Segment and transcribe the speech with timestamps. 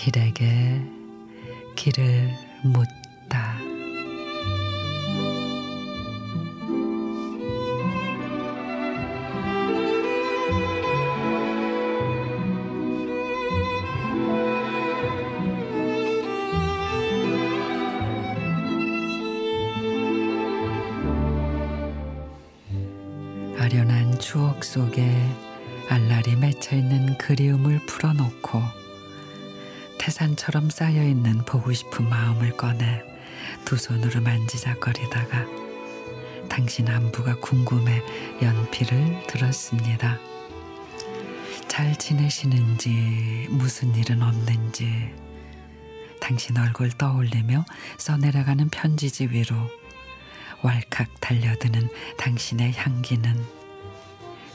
[0.00, 0.80] 길에게
[1.76, 2.30] 길을
[2.64, 3.58] 묻다.
[23.58, 25.14] 아련한 추억 속에
[25.90, 28.79] 알알이 맺혀 있는 그리움을 풀어놓고
[30.10, 33.00] 태산처럼 쌓여 있는 보고 싶은 마음을 꺼내
[33.64, 35.46] 두 손으로 만지작거리다가
[36.48, 38.02] 당신 안부가 궁금해
[38.42, 40.18] 연필을 들었습니다.
[41.68, 45.14] 잘 지내시는지 무슨 일은 없는지
[46.20, 47.64] 당신 얼굴 떠올리며
[47.96, 49.54] 써내려가는 편지지 위로
[50.62, 53.46] 왈칵 달려드는 당신의 향기는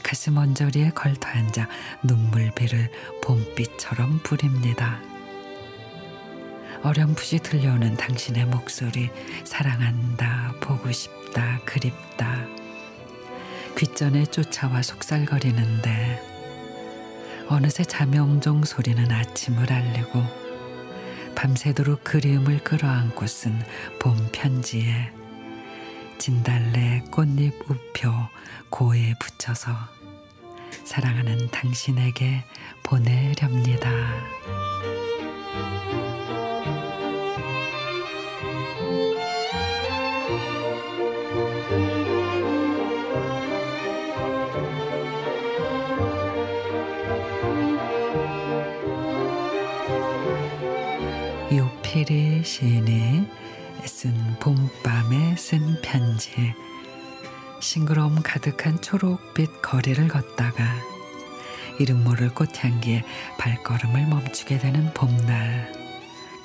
[0.02, 1.66] 가슴 언저리에 걸터 앉아
[2.04, 2.90] 눈물비를
[3.22, 5.00] 봄빛처럼 뿌립니다.
[6.86, 9.10] 어렴풋이 들려오는 당신의 목소리
[9.42, 12.46] 사랑한다 보고 싶다 그립다
[13.76, 16.22] 귓전에 쫓아와 속살거리는데
[17.48, 20.22] 어느새 자명종 소리는 아침을 알리고
[21.34, 23.60] 밤새도록 그리움을 끌어안고 쓴
[23.98, 25.10] 봄 편지에
[26.18, 28.12] 진달래 꽃잎 우표
[28.70, 29.72] 고에 붙여서
[30.84, 32.44] 사랑하는 당신에게
[32.84, 34.35] 보내렵니다.
[51.96, 53.26] 요필의 시인이
[53.86, 56.54] 쓴 봄밤에 쓴 편지
[57.60, 60.62] 싱그러움 가득한 초록빛 거리를 걷다가
[61.78, 63.02] 이름 모를 꽃향기에
[63.38, 65.72] 발걸음을 멈추게 되는 봄날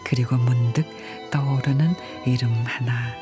[0.06, 0.86] 그리고 문득
[1.32, 1.96] 떠오르는
[2.26, 3.14] 이름 하나.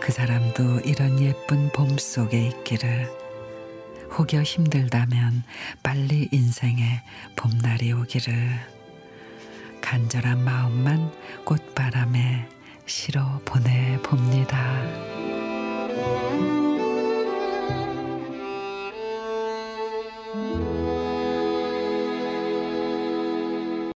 [0.00, 3.06] 그 사람도 이런 예쁜 봄 속에 있기를
[4.16, 5.44] 혹여 힘들다면
[5.82, 7.02] 빨리 인생에
[7.36, 8.79] 봄날이 오기를
[9.90, 11.10] 간절한 마음만
[11.44, 12.46] 꽃바람에
[12.86, 14.56] 실어 보내봅니다.